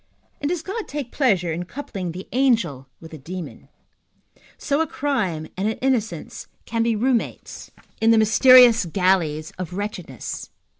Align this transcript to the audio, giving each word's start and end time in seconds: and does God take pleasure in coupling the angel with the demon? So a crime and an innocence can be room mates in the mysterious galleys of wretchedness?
and 0.41 0.49
does 0.49 0.63
God 0.63 0.87
take 0.87 1.11
pleasure 1.11 1.53
in 1.53 1.65
coupling 1.65 2.11
the 2.11 2.27
angel 2.31 2.87
with 2.99 3.11
the 3.11 3.19
demon? 3.19 3.69
So 4.57 4.81
a 4.81 4.87
crime 4.87 5.47
and 5.55 5.67
an 5.67 5.77
innocence 5.77 6.47
can 6.65 6.81
be 6.81 6.95
room 6.95 7.17
mates 7.17 7.69
in 8.01 8.09
the 8.09 8.17
mysterious 8.17 8.85
galleys 8.85 9.53
of 9.59 9.73
wretchedness? 9.73 10.49